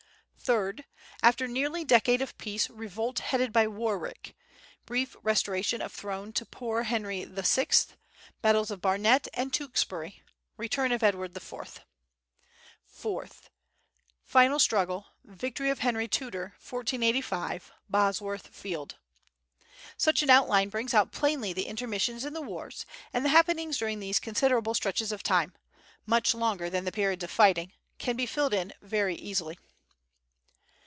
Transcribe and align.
Third 0.43 0.85
After 1.21 1.47
nearly 1.47 1.85
decade 1.85 2.19
of 2.21 2.35
peace, 2.39 2.67
revolt 2.69 3.19
headed 3.19 3.53
by 3.53 3.67
Warwick. 3.67 4.35
Brief 4.87 5.15
restoration 5.21 5.81
of 5.83 5.93
throne 5.93 6.33
to 6.33 6.45
poor 6.47 6.83
Henry 6.83 7.23
VI; 7.23 7.67
battles 8.41 8.71
of 8.71 8.81
Barnet 8.81 9.27
and 9.35 9.53
Tewkesbury. 9.53 10.23
Return 10.57 10.91
of 10.91 11.03
Edward 11.03 11.37
IV. 11.37 11.81
Fourth 12.85 13.49
Final 14.25 14.57
struggle, 14.59 15.05
victory 15.23 15.69
of 15.69 15.79
Henry 15.79 16.07
Tudor, 16.07 16.55
1485, 16.59 17.71
Bosworth 17.87 18.47
Field. 18.47 18.97
Such 19.95 20.23
an 20.23 20.31
outline 20.31 20.69
brings 20.69 20.95
out 20.95 21.13
plainly 21.13 21.53
the 21.53 21.67
intermissions 21.67 22.25
in 22.25 22.33
the 22.33 22.41
wars, 22.41 22.85
and 23.13 23.23
the 23.23 23.29
happenings 23.29 23.77
during 23.77 23.99
these 23.99 24.19
considerable 24.19 24.73
stretches 24.73 25.11
of 25.13 25.21
time 25.23 25.53
(much 26.07 26.33
longer 26.33 26.67
than 26.69 26.83
the 26.83 26.91
periods 26.91 27.23
of 27.23 27.31
fighting) 27.31 27.71
can 27.99 28.17
be 28.17 28.25
filled 28.25 28.55
in 28.55 28.73
very 28.81 29.15
easily. 29.15 29.57